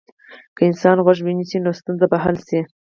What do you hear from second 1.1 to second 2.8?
ونیسي، نو ستونزه به حل شي.